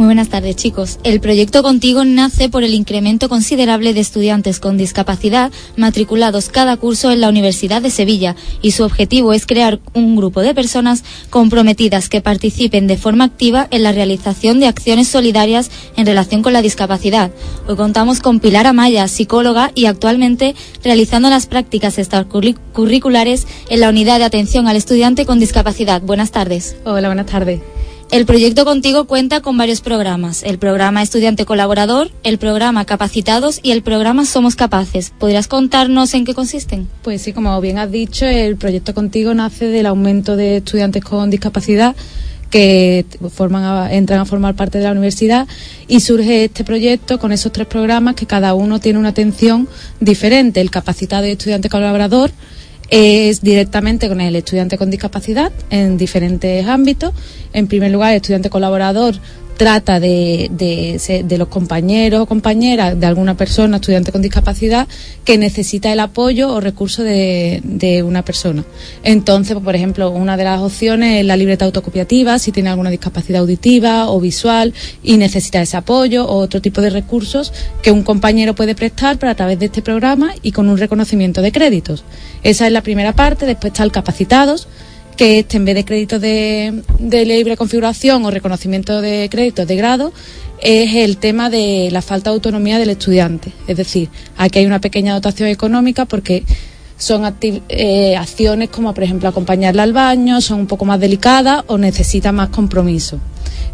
[0.00, 0.98] Muy buenas tardes, chicos.
[1.04, 7.10] El proyecto Contigo nace por el incremento considerable de estudiantes con discapacidad matriculados cada curso
[7.10, 12.08] en la Universidad de Sevilla y su objetivo es crear un grupo de personas comprometidas
[12.08, 16.62] que participen de forma activa en la realización de acciones solidarias en relación con la
[16.62, 17.30] discapacidad.
[17.68, 24.18] Hoy contamos con Pilar Amaya, psicóloga y actualmente realizando las prácticas extracurriculares en la unidad
[24.18, 26.00] de atención al estudiante con discapacidad.
[26.00, 26.76] Buenas tardes.
[26.86, 27.60] Hola, buenas tardes.
[28.10, 33.70] El proyecto Contigo cuenta con varios programas, el programa Estudiante Colaborador, el programa Capacitados y
[33.70, 35.12] el programa Somos Capaces.
[35.16, 36.88] ¿Podrías contarnos en qué consisten?
[37.02, 41.30] Pues sí, como bien has dicho, el proyecto Contigo nace del aumento de estudiantes con
[41.30, 41.94] discapacidad
[42.50, 45.46] que forman entran a formar parte de la universidad
[45.86, 49.68] y surge este proyecto con esos tres programas que cada uno tiene una atención
[50.00, 52.32] diferente, el capacitado y estudiante colaborador,
[52.90, 57.14] es directamente con el estudiante con discapacidad en diferentes ámbitos.
[57.52, 59.14] En primer lugar, el estudiante colaborador
[59.60, 64.88] trata de, de, los compañeros o compañeras de alguna persona, estudiante con discapacidad,
[65.22, 68.64] que necesita el apoyo o recurso de, de una persona.
[69.04, 72.88] Entonces, pues, por ejemplo, una de las opciones es la libreta autocopiativa, si tiene alguna
[72.88, 74.72] discapacidad auditiva o visual
[75.02, 79.30] y necesita ese apoyo o otro tipo de recursos que un compañero puede prestar, pero
[79.30, 82.02] a través de este programa y con un reconocimiento de créditos.
[82.42, 84.68] Esa es la primera parte, después está capacitados
[85.20, 86.82] que este, en vez de créditos de,
[87.26, 90.14] libre configuración o reconocimiento de créditos de grado,
[90.62, 93.52] es el tema de la falta de autonomía del estudiante.
[93.66, 96.44] Es decir, aquí hay una pequeña dotación económica porque
[96.96, 101.76] son eh, acciones como, por ejemplo, acompañarla al baño, son un poco más delicadas o
[101.76, 103.20] necesita más compromiso.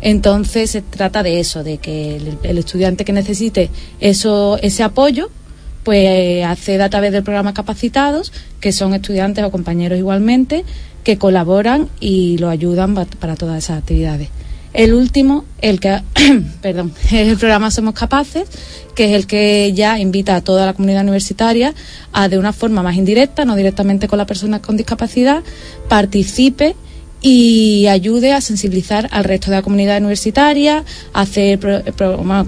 [0.00, 5.30] Entonces, se trata de eso, de que el, estudiante que necesite eso, ese apoyo,
[5.84, 10.64] pues acceda a través del programa Capacitados, que son estudiantes o compañeros igualmente,
[11.06, 14.28] que colaboran y lo ayudan para todas esas actividades.
[14.72, 16.02] El último, el que,
[16.62, 18.48] perdón, es el programa Somos Capaces,
[18.96, 21.74] que es el que ya invita a toda la comunidad universitaria
[22.12, 25.44] a, de una forma más indirecta, no directamente con la persona con discapacidad,
[25.88, 26.74] participe
[27.22, 30.82] y ayude a sensibilizar al resto de la comunidad universitaria,
[31.12, 31.84] a hacer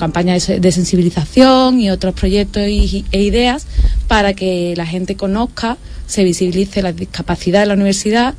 [0.01, 3.69] campañas de sensibilización y otros proyectos e ideas
[4.09, 5.77] para que la gente conozca
[6.07, 8.35] se visibilice la discapacidad de la universidad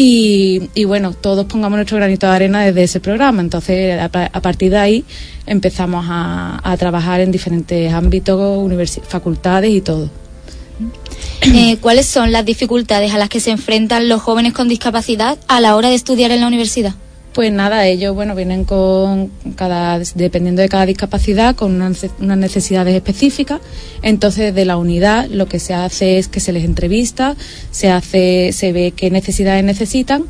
[0.00, 3.40] y, bueno, todos pongamos nuestro granito de arena desde ese programa.
[3.40, 5.04] Entonces, a, partir de ahí
[5.44, 8.70] empezamos a, trabajar en diferentes ámbitos,
[9.08, 10.08] facultades y todo.
[11.40, 15.60] Eh, ¿Cuáles son las dificultades a las que se enfrentan los jóvenes con discapacidad a
[15.60, 16.94] la hora de estudiar en la universidad?
[17.32, 23.60] Pues nada, ellos bueno vienen con cada dependiendo de cada discapacidad con unas, necesidades específicas.
[24.02, 27.36] Entonces de la unidad lo que se hace es que se les entrevista,
[27.70, 30.24] se hace, se ve qué necesidades necesitan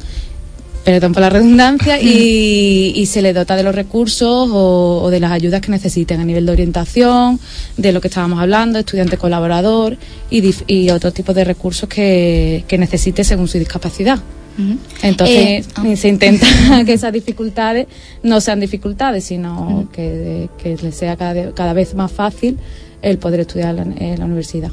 [0.85, 5.61] perdón por la redundancia, y, se les dota de los recursos o, de las ayudas
[5.61, 7.39] que necesiten a nivel de orientación,
[7.77, 9.99] de lo que estábamos hablando, estudiante colaborador
[10.31, 14.19] y, y otros tipos de recursos que necesite según su discapacidad.
[15.03, 16.47] Entonces eh, se intenta
[16.87, 17.87] que esas dificultades
[18.23, 22.59] no sean dificultades, sino que, que les sea cada, cada, vez más fácil
[23.03, 24.73] el poder estudiar en la universidad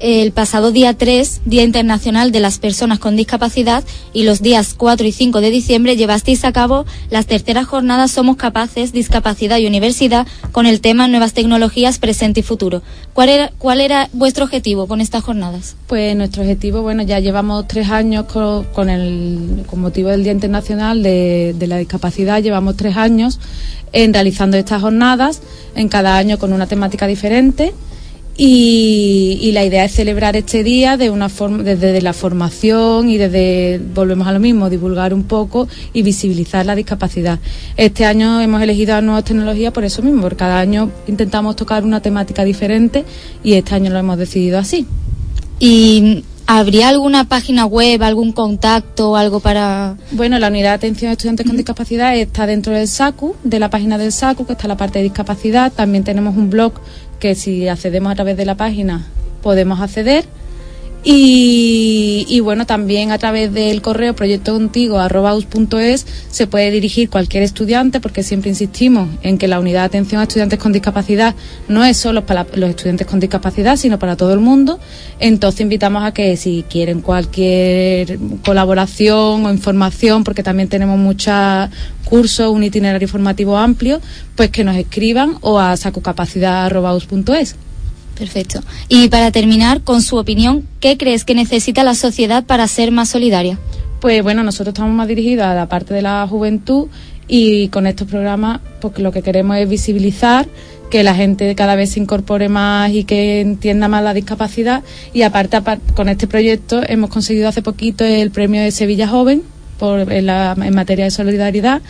[0.00, 5.06] el pasado día 3, Día Internacional de las Personas con Discapacidad, y los días 4
[5.06, 10.26] y 5 de diciembre llevasteis a cabo las terceras jornadas Somos Capaces, Discapacidad y Universidad
[10.52, 12.82] con el tema Nuevas Tecnologías, Presente y Futuro.
[13.12, 15.76] ¿Cuál era, vuestro objetivo con estas jornadas?
[15.86, 21.02] Pues nuestro objetivo, bueno, ya llevamos tres años con, el, con motivo del Día Internacional
[21.02, 23.38] de, de la Discapacidad, llevamos tres años
[23.92, 25.42] en realizando estas jornadas,
[25.74, 27.74] en cada año con una temática diferente.
[28.42, 33.78] Y, la idea es celebrar este día de una forma, desde la formación y desde,
[33.94, 37.38] volvemos a lo mismo, divulgar un poco y visibilizar la discapacidad.
[37.76, 42.00] Este año hemos elegido nuevas tecnologías por eso mismo, porque cada año intentamos tocar una
[42.00, 43.04] temática diferente
[43.44, 44.86] y este año lo hemos decidido así.
[45.58, 46.24] ¿Y
[46.58, 49.96] habría alguna página web, algún contacto, algo para...?
[50.10, 53.70] Bueno, la unidad de atención a estudiantes con discapacidad está dentro del SACU, de la
[53.70, 55.72] página del SACU, que está la parte de discapacidad.
[55.72, 56.72] También tenemos un blog
[57.20, 59.06] que si accedemos a través de la página
[59.42, 60.24] podemos acceder.
[61.02, 68.50] Y, bueno, también a través del correo proyectocontigo.es se puede dirigir cualquier estudiante, porque siempre
[68.50, 71.34] insistimos en que la unidad de atención a estudiantes con discapacidad
[71.68, 74.78] no es solo para los estudiantes con discapacidad, sino para todo el mundo.
[75.20, 81.70] Entonces invitamos a que si quieren cualquier colaboración o información, porque también tenemos muchos
[82.04, 84.02] cursos, un itinerario formativo amplio,
[84.36, 87.56] pues que nos escriban o a sacocapacidad.es.
[88.20, 88.60] Perfecto.
[88.90, 93.08] Y para terminar, con su opinión, ¿qué crees que necesita la sociedad para ser más
[93.08, 93.58] solidaria?
[93.98, 96.88] Pues bueno, nosotros estamos más dirigidos a la parte de la juventud
[97.28, 100.46] y con estos programas pues lo que queremos es visibilizar
[100.90, 104.82] que la gente cada vez se incorpore más y que entienda más la discapacidad
[105.14, 105.58] y aparte,
[105.94, 109.42] con este proyecto hemos conseguido hace poquito el premio de Sevilla Joven
[109.78, 111.80] por, en, en materia de solidaridad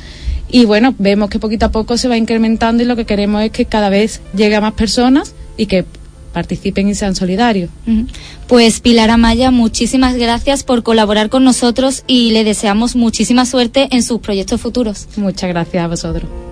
[0.48, 3.50] y bueno, vemos que poquito a poco se va incrementando y lo que queremos es
[3.50, 5.84] que cada vez llegue a más personas y que
[6.32, 7.70] participen y sean solidarios.
[8.46, 14.02] Pues Pilar Amaya, muchísimas gracias por colaborar con nosotros y le deseamos muchísima suerte en
[14.02, 15.08] sus proyectos futuros.
[15.16, 16.49] Muchas gracias a vosotros.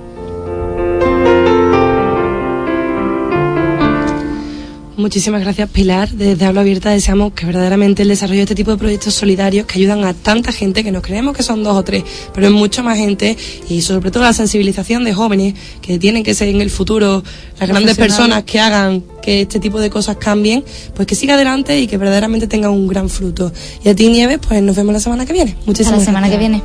[4.98, 6.10] Muchísimas gracias, Pilar.
[6.10, 9.78] Desde Hablo Abierta deseamos que verdaderamente el desarrollo de este tipo de proyectos solidarios que
[9.78, 12.02] ayudan a tanta gente, que nos creemos que son dos o tres,
[12.34, 13.36] pero es mucha más gente,
[13.68, 17.22] y sobre todo la sensibilización de jóvenes que tienen que ser en el futuro
[17.60, 20.64] las grandes personas que hagan que este tipo de cosas cambien,
[20.96, 23.52] pues que siga adelante y que verdaderamente tenga un gran fruto.
[23.84, 25.54] Y a ti, Nieves, pues nos vemos la semana que viene.
[25.64, 26.60] Muchísimas la semana que viene.